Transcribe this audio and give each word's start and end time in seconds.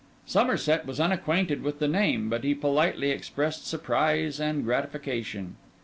Somerset 0.25 0.87
was 0.87 0.99
unacquainted 0.99 1.61
with 1.61 1.77
the 1.77 1.87
name, 1.87 2.27
but 2.27 2.43
he 2.43 2.55
politely 2.55 3.11
expressed 3.11 3.67
surprise 3.67 4.39
and 4.39 4.63
gratification. 4.65 5.57